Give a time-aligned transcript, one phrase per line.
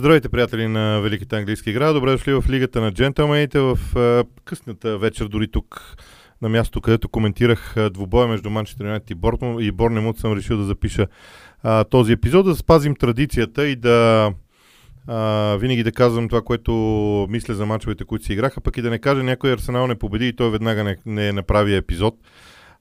[0.00, 1.92] Здравейте, приятели на Великата английска игра.
[1.92, 3.78] Добре дошли в Лигата на джентълмените в
[4.44, 5.96] късната вечер, дори тук
[6.42, 10.64] на място, където коментирах двубоя между Манчестър Юнайтед и, Бортман, и Борнемут, съм решил да
[10.64, 11.06] запиша
[11.64, 14.32] uh, този епизод, да спазим традицията и да
[15.08, 16.72] uh, винаги да казвам това, което
[17.30, 20.28] мисля за мачовете, които си играха, пък и да не кажа някой Арсенал не победи
[20.28, 22.14] и той веднага не, не направи епизод.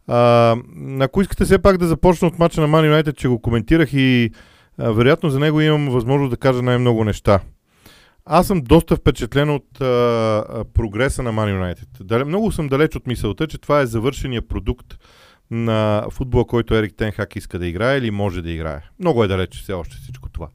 [0.09, 3.93] Uh, ако искате все пак да започна от мача на Ман Юнайтед, че го коментирах
[3.93, 4.31] и
[4.79, 7.39] вероятно за него имам възможност да кажа най-много неща.
[8.25, 12.23] Аз съм доста впечатлен от а, прогреса на Man United.
[12.23, 14.97] много съм далеч от мисълта, че това е завършения продукт
[15.51, 18.81] на футбола, който Ерик Тенхак иска да играе или може да играе.
[18.99, 20.47] Много е далеч все още всичко това.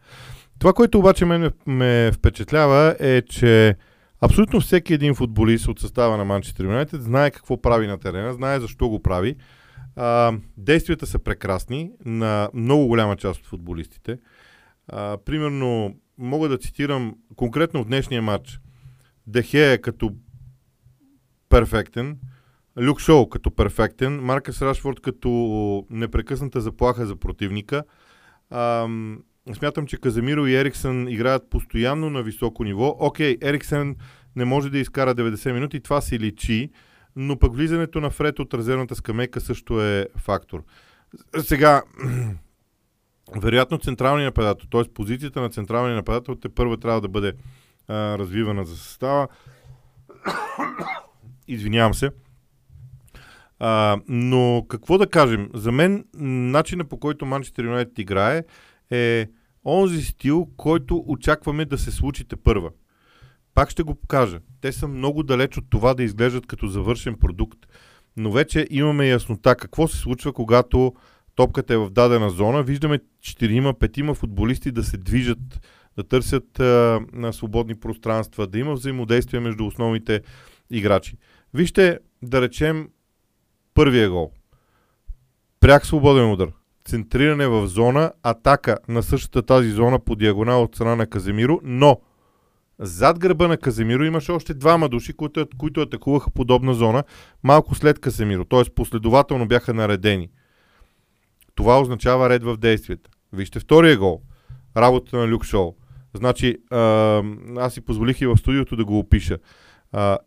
[0.59, 3.77] Това, което обаче мен ме впечатлява е, че
[4.21, 8.61] абсолютно всеки един футболист от състава на Манчестър Юнайтед знае какво прави на терена, знае
[8.61, 9.37] защо го прави
[9.97, 14.19] а, действията са прекрасни на много голяма част от футболистите.
[14.89, 18.61] А, примерно, мога да цитирам конкретно от днешния матч.
[19.27, 20.11] Дехе е като
[21.49, 22.19] перфектен,
[22.81, 27.85] Люк Шоу като перфектен, Маркъс Рашфорд като непрекъсната заплаха за противника.
[28.51, 28.89] А,
[29.55, 32.97] смятам, че Каземиро и Ериксън играят постоянно на високо ниво.
[32.99, 33.97] Окей, Ериксън
[34.37, 36.71] не може да изкара 90 минути, това си личи
[37.17, 40.65] но пък влизането на Фред от резервната скамейка също е фактор.
[41.39, 41.83] Сега,
[43.43, 44.93] вероятно централния нападател, т.е.
[44.93, 47.33] позицията на централния нападател те първо трябва да бъде
[47.89, 49.29] а, развивана за състава.
[51.49, 52.11] Извинявам се.
[53.59, 55.51] А, но какво да кажем?
[55.55, 58.45] За мен начинът по който Манчестър Юнайтед играе
[58.91, 59.27] е
[59.65, 62.71] онзи стил, който очакваме да се случите първа.
[63.55, 64.41] Пак ще го покажа.
[64.61, 67.59] Те са много далеч от това да изглеждат като завършен продукт,
[68.17, 70.95] но вече имаме яснота какво се случва, когато
[71.35, 72.63] топката е в дадена зона.
[72.63, 75.39] Виждаме 4-5 футболисти да се движат,
[75.97, 80.21] да търсят а, на свободни пространства, да има взаимодействие между основните
[80.71, 81.17] играчи.
[81.55, 82.89] Вижте, да речем,
[83.75, 84.31] първия гол.
[85.61, 86.49] Пряк свободен удар.
[86.85, 92.01] Центриране в зона, атака на същата тази зона по диагонал от страна на Каземиро, но
[92.79, 97.05] зад гърба на Каземиро имаше още двама души, които, които атакуваха подобна зона
[97.43, 98.65] малко след Каземиро, т.е.
[98.75, 100.29] последователно бяха наредени.
[101.55, 103.11] Това означава ред в действията.
[103.33, 104.21] Вижте втория гол.
[104.77, 105.75] Работата на Люк Шоу.
[106.15, 106.57] Значи,
[107.57, 109.39] аз си позволих и в студиото да го опиша.
[109.93, 110.19] А,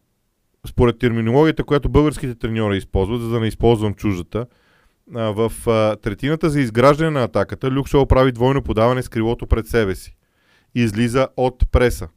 [0.68, 4.46] според терминологията, която българските треньори използват, за да не използвам чуждата,
[5.16, 9.48] а, в а, третината за изграждане на атаката Люк Шоу прави двойно подаване с крилото
[9.48, 10.16] пред себе си.
[10.76, 12.08] Излиза от преса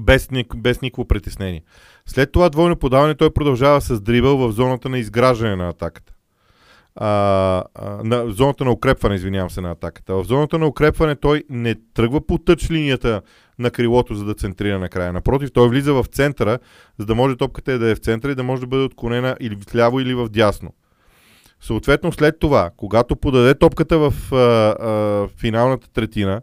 [0.00, 1.62] без, без никакво притеснение.
[2.06, 6.12] След това двойно подаване той продължава с дрибъл в зоната на изграждане на атаката.
[6.96, 7.08] А,
[7.74, 10.14] а, на зоната на укрепване, извинявам се, на атаката.
[10.14, 13.22] В зоната на укрепване той не тръгва по тъч линията
[13.58, 15.12] на крилото, за да центрира накрая.
[15.12, 16.58] Напротив, той влиза в центъра,
[16.98, 19.56] за да може топката да е в центъра и да може да бъде отклонена или
[19.56, 20.74] в ляво, или в дясно.
[21.60, 26.40] Съответно, след това, когато подаде топката в а, а, финалната третина,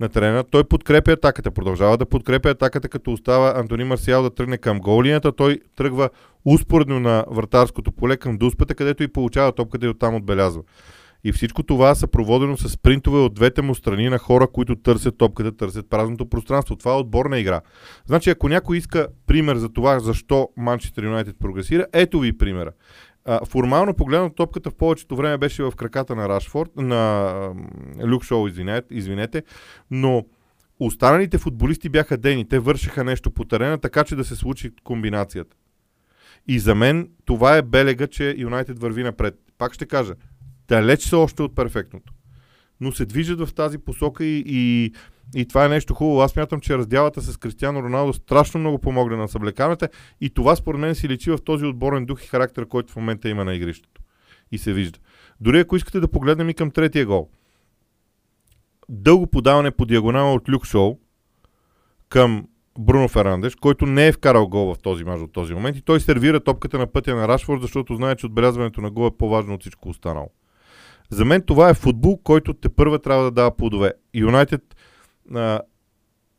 [0.00, 0.44] на терена.
[0.44, 5.32] Той подкрепя атаката, продължава да подкрепя атаката, като остава Антони Марсиал да тръгне към голинията.
[5.32, 6.10] Той тръгва
[6.44, 10.62] успоредно на вратарското поле към дуспата, където и получава топката и оттам отбелязва.
[11.24, 15.18] И всичко това са проводено с спринтове от двете му страни на хора, които търсят
[15.18, 16.76] топката, търсят празното пространство.
[16.76, 17.60] Това е отборна игра.
[18.06, 22.70] Значи, ако някой иска пример за това, защо Манчестър Юнайтед прогресира, ето ви примера.
[23.46, 27.54] Формално погледнато топката в повечето време беше в краката на Рашфорд, на
[28.06, 29.42] Люк Шоу, извинете, извинете,
[29.90, 30.24] но
[30.80, 32.48] останалите футболисти бяха дени.
[32.48, 35.56] Те вършиха нещо по терена, така че да се случи комбинацията.
[36.48, 39.34] И за мен това е белега, че Юнайтед върви напред.
[39.58, 40.14] Пак ще кажа,
[40.68, 42.12] далеч са още от перфектното.
[42.80, 44.92] Но се движат в тази посока и, и
[45.34, 46.20] и това е нещо хубаво.
[46.20, 49.88] Аз мятам, че раздялата с Кристиано Роналдо също много помогна на съблеканата
[50.20, 53.28] и това според мен си личи в този отборен дух и характер, който в момента
[53.28, 54.02] има на игрището.
[54.52, 54.98] И се вижда.
[55.40, 57.28] Дори ако искате да погледнем и към третия гол.
[58.88, 60.98] Дълго подаване по диагонала от Люк Шоу
[62.08, 62.46] към
[62.78, 66.00] Бруно Ферандеш, който не е вкарал гол в този мач от този момент и той
[66.00, 69.60] сервира топката на пътя на Рашфорд, защото знае, че отбелязването на гол е по-важно от
[69.60, 70.30] всичко останало.
[71.10, 73.92] За мен това е футбол, който те първа трябва да дава плодове.
[74.14, 74.76] Юнайтед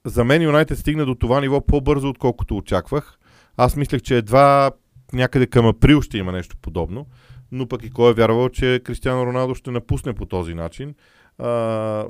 [0.06, 3.20] за мен Юнайтед стигна до това ниво по-бързо, отколкото очаквах.
[3.58, 4.72] Аз мислех, че едва
[5.14, 7.08] някъде към април ще има нещо подобно,
[7.52, 10.96] но пък и кой е вярвал, че Кристиано Роналдо ще напусне по този начин.
[11.38, 12.06] А,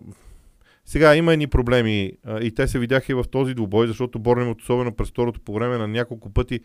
[0.85, 4.61] сега има едни проблеми а, и те се видяха и в този двубой, защото от
[4.61, 6.59] особено през второто по време на няколко пъти,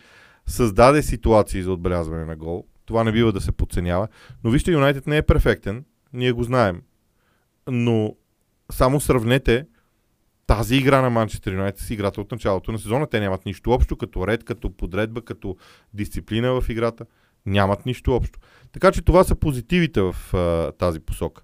[0.46, 2.66] създаде ситуации за отбелязване на гол.
[2.92, 4.08] Това не бива да се подценява.
[4.44, 6.82] Но вижте, Юнайтед не е перфектен, ние го знаем.
[7.70, 8.14] Но
[8.72, 9.66] само сравнете
[10.46, 13.06] тази игра на Манчестър Юнайтед с играта от началото на сезона.
[13.06, 15.56] Те нямат нищо общо, като ред, като подредба, като
[15.94, 17.06] дисциплина в играта.
[17.46, 18.38] Нямат нищо общо.
[18.72, 21.42] Така че това са позитивите в а, тази посока.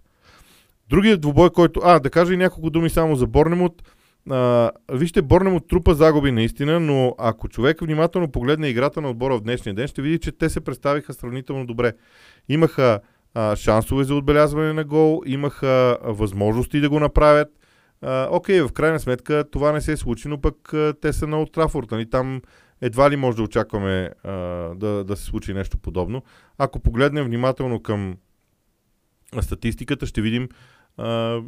[0.89, 1.81] Другият двубой, който...
[1.85, 3.83] А, да кажа и няколко думи само за Борнемот.
[4.31, 9.41] А, вижте, Борнемот трупа загуби наистина, но ако човек внимателно погледне играта на отбора в
[9.41, 11.93] днешния ден, ще види, че те се представиха сравнително добре.
[12.49, 13.01] Имаха
[13.35, 17.49] а, шансове за отбелязване на гол, имаха възможности да го направят.
[18.03, 21.27] А, окей, в крайна сметка това не се е случи, но пък а, те са
[21.27, 21.91] на Отрафорд.
[21.91, 22.11] Нали?
[22.11, 22.43] Там
[22.81, 24.33] едва ли може да очакваме а,
[24.75, 26.23] да, да се случи нещо подобно.
[26.59, 28.17] Ако погледнем внимателно към
[29.41, 30.49] статистиката, ще видим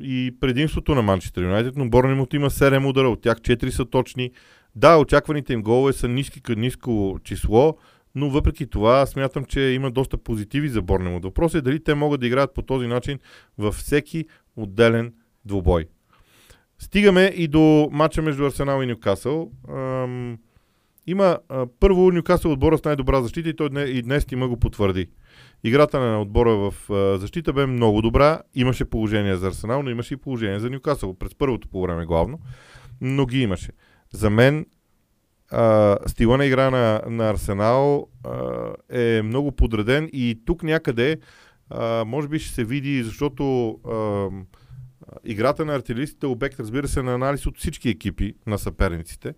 [0.02, 4.30] и предимството на Манчестър Юнайтед, но Борнемут има 7 удара, от тях 4 са точни.
[4.76, 7.76] Да, очакваните им голове са ниски ниско число,
[8.14, 11.24] но въпреки това смятам, че има доста позитиви за Борнемут.
[11.24, 13.18] Въпросът е дали те могат да играят по този начин
[13.58, 14.24] във всеки
[14.56, 15.12] отделен
[15.44, 15.86] двубой.
[16.78, 19.50] Стигаме и до матча между Арсенал и Нюкасъл.
[19.68, 20.38] Ам,
[21.10, 24.56] има а, първо Нюкасъл отбора с най-добра защита и той дне, и днес има го
[24.56, 25.08] потвърди.
[25.64, 28.40] Играта на отбора в а, защита бе много добра.
[28.54, 31.14] Имаше положение за Арсенал, но имаше и положение за Нюкасъл.
[31.14, 32.40] През първото по време главно.
[33.00, 33.70] Но ги имаше.
[34.12, 34.66] За мен
[35.50, 38.38] а, стила на игра на, на Арсенал а,
[38.88, 41.18] е много подреден и тук някъде
[41.70, 44.28] а, може би ще се види, защото а,
[45.24, 49.34] играта на артилеристите е обект, разбира се, на анализ от всички екипи на съперниците.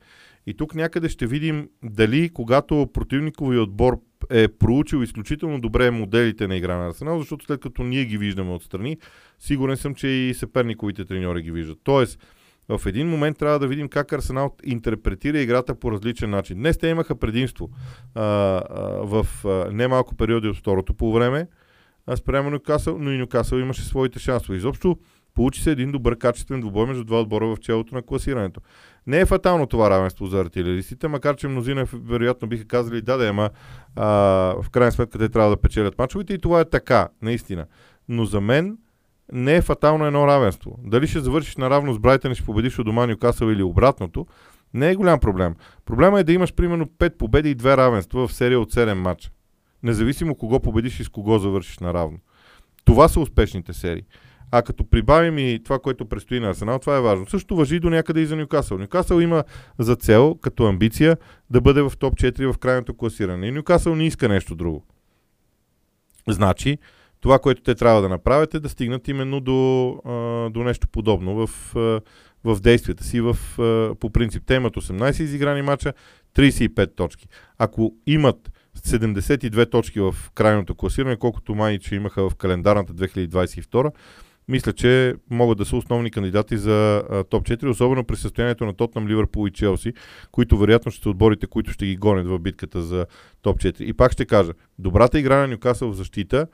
[0.47, 4.00] И тук някъде ще видим дали, когато противникови отбор
[4.31, 8.53] е проучил изключително добре моделите на игра на Арсенал, защото след като ние ги виждаме
[8.53, 8.99] отстрани,
[9.39, 11.79] сигурен съм, че и съперниковите треньори ги виждат.
[11.85, 12.19] Тоест,
[12.69, 16.56] в един момент трябва да видим как Арсенал интерпретира играта по различен начин.
[16.56, 17.71] Днес те имаха предимство
[18.15, 18.62] а, а,
[19.03, 21.47] в а, немалко периоди от второто по време
[22.17, 24.56] спрямо Нюкасъл, но и Нюкасъл имаше своите шансове.
[24.56, 24.99] Изобщо
[25.34, 28.61] получи се един добър качествен двубой между два отбора в челото на класирането.
[29.06, 33.29] Не е фатално това равенство за артилеристите, макар че мнозина вероятно биха казали да, да,
[33.29, 33.50] ама
[33.96, 34.06] а,
[34.62, 37.67] в крайна сметка те трябва да печелят мачовете и това е така, наистина.
[38.08, 38.79] Но за мен
[39.32, 40.79] не е фатално едно равенство.
[40.84, 44.26] Дали ще завършиш наравно с Брайтън и ще победиш от дома Нюкасъл или обратното,
[44.75, 45.55] не е голям проблем.
[45.84, 49.31] Проблема е да имаш примерно 5 победи и 2 равенства в серия от 7 мача.
[49.82, 52.19] Независимо кого победиш и с кого завършиш наравно.
[52.84, 54.02] Това са успешните серии.
[54.54, 57.26] А като прибавим и това, което предстои на Арсенал, това е важно.
[57.26, 58.78] Също въжи до някъде и за Нюкасъл.
[58.78, 59.44] Нюкасъл има
[59.78, 61.16] за цел, като амбиция,
[61.50, 63.46] да бъде в топ 4 в крайното класиране.
[63.46, 64.84] И Нюкасъл не иска нещо друго.
[66.28, 66.78] Значи,
[67.20, 70.00] това, което те трябва да направят е да стигнат именно до,
[70.50, 71.72] до нещо подобно в,
[72.44, 73.20] в действията си.
[73.20, 73.37] В,
[74.00, 75.93] по принцип, те имат 18 изиграни мача,
[76.37, 77.26] 35 точки.
[77.58, 83.93] Ако имат 72 точки в крайното класиране, колкото май, че имаха в календарната 2022,
[84.49, 88.75] мисля, че могат да са основни кандидати за а, топ 4, особено при състоянието на
[88.75, 89.93] Тотнам, Ливърпул и Челси,
[90.33, 93.06] които вероятно ще са отборите, които ще ги гонят в битката за
[93.43, 93.81] топ 4.
[93.83, 96.47] И пак ще кажа, добрата игра на Нюкасъл в защита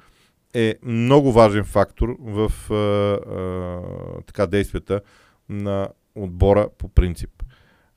[0.54, 5.00] е много важен фактор в а, а, така действията
[5.48, 7.30] на отбора по принцип.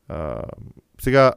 [0.07, 0.43] А,
[1.01, 1.33] сега,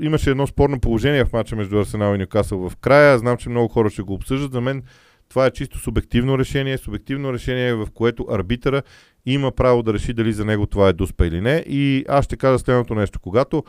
[0.00, 3.18] имаше едно спорно положение в матча между Арсенал и Нюкасъл в края.
[3.18, 4.52] Знам, че много хора ще го обсъждат.
[4.52, 4.82] За мен
[5.28, 8.82] това е чисто субективно решение, субективно решение, в което арбитъра
[9.26, 11.64] има право да реши дали за него това е дуспа или не.
[11.66, 13.20] И аз ще кажа следното нещо.
[13.20, 13.64] Когато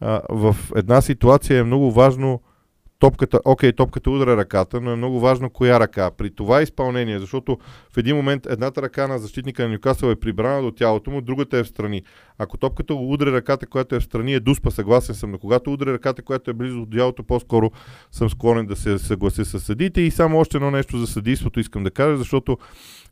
[0.00, 2.40] а, в една ситуация е много важно
[3.02, 6.10] топката, окей, топката удара ръката, но е много важно коя ръка.
[6.10, 7.58] При това изпълнение, защото
[7.92, 11.58] в един момент едната ръка на защитника на Нюкасъл е прибрана до тялото му, другата
[11.58, 12.02] е в страни.
[12.38, 15.92] Ако топката удари ръката, която е в страни, е дуспа, съгласен съм, но когато удари
[15.92, 17.70] ръката, която е близо до тялото, по-скоро
[18.10, 20.00] съм склонен да се съглася с съдите.
[20.00, 22.58] И само още едно нещо за съдийството искам да кажа, защото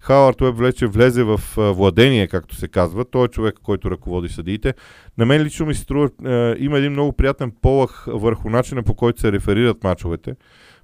[0.01, 3.05] Хауърд Уеб влече влезе в владение, както се казва.
[3.05, 4.75] Той е човек, който ръководи съдиите.
[5.19, 8.95] На мен лично ми се струва, е, има един много приятен полах върху начина по
[8.95, 10.35] който се реферират мачовете,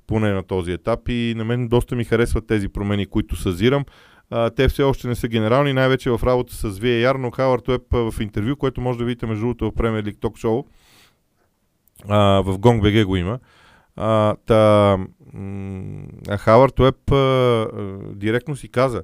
[0.07, 1.09] поне на този етап.
[1.09, 3.85] И на мен доста ми харесват тези промени, които съзирам.
[4.57, 8.15] Те все още не са генерални, най-вече в работа с VAR, но Хауърд Уеб в
[8.21, 10.65] интервю, което може да видите между другото в Premier League Talk Show,
[12.43, 13.39] в GongBG го има.
[13.97, 14.93] А, та,
[16.29, 16.97] а Хауърд Уеб
[18.17, 19.03] директно си каза,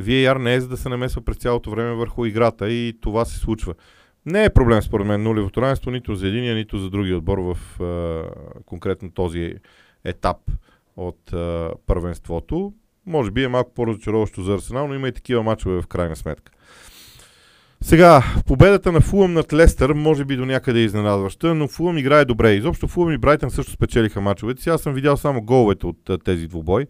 [0.00, 3.38] VAR не е за да се намесва през цялото време върху играта и това се
[3.38, 3.74] случва.
[4.26, 7.80] Не е проблем според мен нулевото равенство нито за единия, нито за другия отбор в
[7.82, 8.24] а,
[8.66, 9.54] конкретно този
[10.04, 10.36] етап
[10.96, 12.72] от а, първенството.
[13.06, 16.52] Може би е малко по-разочароващо за Арсенал, но има и такива мачове в крайна сметка.
[17.80, 22.24] Сега, победата на Фулъм над Лестър може би до някъде е изненадваща, но Фулъм играе
[22.24, 22.52] добре.
[22.52, 24.70] Изобщо Фулъм и Брайтън също спечелиха мачовете.
[24.70, 26.86] Аз съм видял само головете от тези двубой.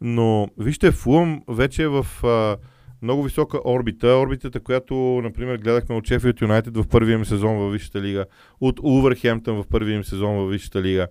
[0.00, 2.56] Но вижте, Фулъм вече е в а,
[3.02, 4.08] много висока орбита.
[4.08, 8.24] Орбитата, която, например, гледахме от Шефилд Юнайтед в първия им сезон във Висшата лига,
[8.60, 11.08] от Увърхемптън в първия им сезон във Висшата лига.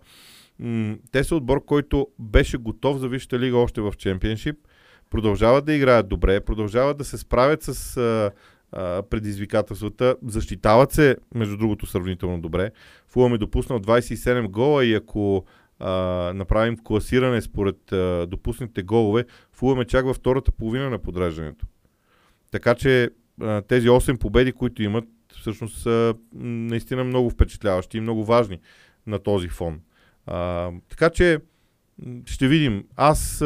[0.59, 4.55] М- те са отбор, който беше готов за Висшата лига още в Чемпионшип.
[5.09, 8.31] Продължават да играят добре, продължават да се справят с а,
[8.71, 12.71] а, предизвикателствата, защитават се, между другото, сравнително добре.
[13.07, 15.45] Фулъм е допуснал 27 гола и ако
[15.79, 15.91] а,
[16.35, 21.65] направим класиране според а, допуснатите голове, Фулъм е чак във втората половина на подреждането.
[22.51, 23.09] Така че
[23.41, 25.05] а, тези 8 победи, които имат,
[25.39, 28.59] всъщност са наистина много впечатляващи и много важни
[29.07, 29.79] на този фон.
[30.25, 31.39] А, така че
[32.25, 32.83] ще видим.
[32.95, 33.41] Аз,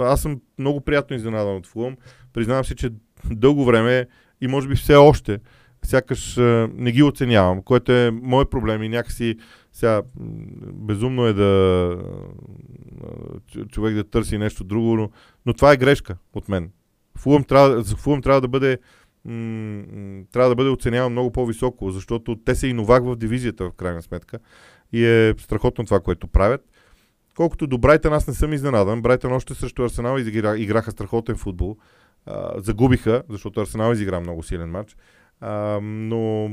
[0.00, 1.96] аз съм много приятно изненадан от Фулъм.
[2.32, 2.90] Признавам си, че
[3.30, 4.06] дълго време
[4.40, 5.38] и може би все още
[5.82, 6.36] сякаш
[6.74, 9.36] не ги оценявам, което е мой проблем и някакси
[9.72, 10.02] сега
[10.72, 11.96] безумно е да
[13.68, 15.10] човек да търси нещо друго, но,
[15.46, 16.70] но това е грешка от мен.
[17.18, 18.78] Фулъм трябва, Фулъм трябва да бъде
[20.32, 24.02] трябва да бъде оценяван много по-високо, защото те са и новак в дивизията в крайна
[24.02, 24.38] сметка
[24.92, 26.60] и е страхотно това, което правят.
[27.36, 29.02] Колкото до Брайтън, аз не съм изненадан.
[29.02, 30.18] Брайтън още срещу Арсенал
[30.56, 31.76] играха страхотен футбол.
[32.26, 34.96] А, загубиха, защото Арсенал изигра много силен матч.
[35.40, 36.50] А, но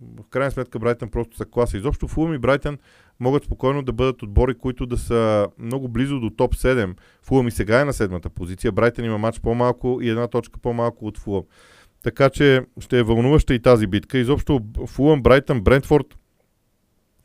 [0.00, 1.76] в крайна сметка Брайтън просто са класа.
[1.76, 2.78] Изобщо Фулъм и Брайтън
[3.20, 6.94] могат спокойно да бъдат отбори, които да са много близо до топ 7.
[7.22, 8.72] Фулъм и сега е на седмата позиция.
[8.72, 11.44] Брайтън има матч по-малко и една точка по-малко от Фулъм.
[12.02, 14.18] Така че ще е вълнуваща и тази битка.
[14.18, 16.16] Изобщо Фулъм, Брайтън, Брентфорд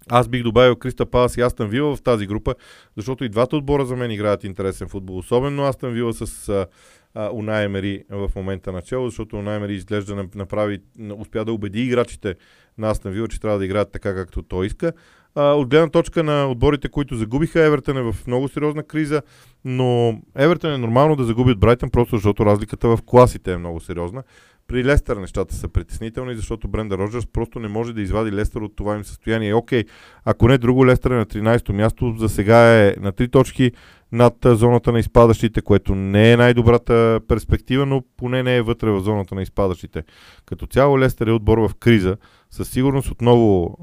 [0.10, 2.56] аз бих добавил Криста Палас и Астън Вила в тази група,
[2.98, 5.18] защото и двата отбора за мен играят интересен футбол.
[5.18, 10.28] Особено Астън Вила с а, Унай Емери в момента начало, защото Унай Емери изглежда да
[10.36, 10.80] направи,
[11.18, 12.36] успя да убеди играчите
[12.78, 14.94] на Астън Вила, че трябва да играят така както той иска.
[15.36, 19.22] От гледна точка на отборите, които загубиха, Евертън е в много сериозна криза,
[19.66, 23.80] но Евертън е нормално да загуби от Брайтън, просто защото разликата в класите е много
[23.80, 24.24] сериозна.
[24.68, 28.76] При Лестър нещата са притеснителни, защото Бренда Роджерс просто не може да извади Лестър от
[28.76, 29.54] това им състояние.
[29.54, 29.84] Окей,
[30.26, 33.72] ако не друго, Лестър е на 13-то място, за сега е на 3 точки
[34.12, 39.02] над зоната на изпадащите, което не е най-добрата перспектива, но поне не е вътре в
[39.02, 40.04] зоната на изпадащите.
[40.46, 42.18] Като цяло Лестър е отбор в криза.
[42.56, 43.78] Със сигурност отново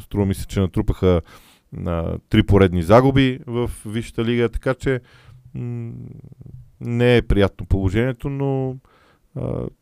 [0.00, 1.20] струва ми се, че натрупаха
[1.72, 5.00] на три поредни загуби в Висшата лига, така че
[5.54, 5.92] м-
[6.80, 8.76] не е приятно положението, но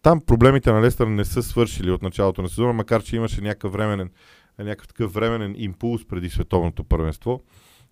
[0.03, 3.73] там проблемите на Лестър не са свършили от началото на сезона, макар че имаше някакъв
[3.73, 4.11] временен,
[4.59, 7.43] някакъв такъв временен импулс преди световното първенство.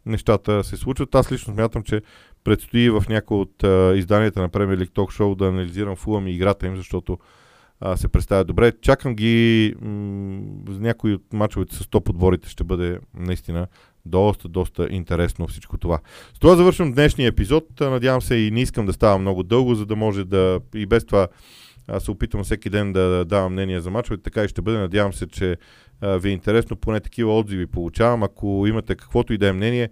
[0.06, 1.14] Нещата се случват.
[1.14, 2.02] Аз лично смятам, че
[2.44, 6.32] предстои в някои от а, изданията на Premier League Talk Show да анализирам Фулъм и
[6.32, 7.18] играта им, защото
[7.80, 8.72] а, се представя добре.
[8.82, 13.66] Чакам ги, м- някои от мачовете с топ отборите ще бъде наистина
[14.06, 15.98] доста, доста интересно всичко това.
[16.34, 17.64] С това завършвам днешния епизод.
[17.80, 21.06] Надявам се и не искам да става много дълго, за да може да и без
[21.06, 21.28] това
[21.88, 24.78] аз се опитвам всеки ден да давам мнение за мачовете, така и ще бъде.
[24.78, 25.56] Надявам се, че
[26.00, 28.22] а, ви е интересно, поне такива отзиви получавам.
[28.22, 29.88] Ако имате каквото и да е мнение,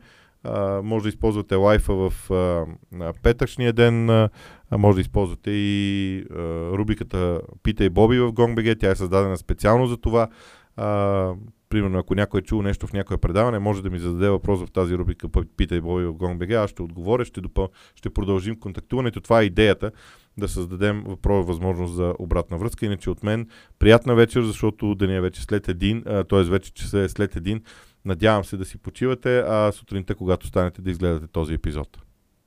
[0.85, 4.29] може да използвате лайфа в а, петъчния ден, а,
[4.73, 6.35] може да използвате и а,
[6.71, 10.29] рубриката Питай Боби в GongBG, тя е създадена специално за това.
[10.77, 11.33] А,
[11.69, 14.71] примерно, ако някой е чул нещо в някое предаване, може да ми зададе въпрос в
[14.71, 17.69] тази рубрика Питай Боби в GongBG, аз ще отговоря, ще, допъл...
[17.95, 19.21] ще продължим контактуването.
[19.21, 19.91] Това е идеята,
[20.39, 22.87] да създадем въпрос, възможност за обратна връзка.
[22.87, 23.49] Иначе от мен
[23.79, 26.43] приятна вечер, защото деня вече след един, т.е.
[26.43, 27.63] вече часа е след един.
[28.07, 31.99] Надявам се да си почивате, а сутринта, когато станете да изгледате този епизод.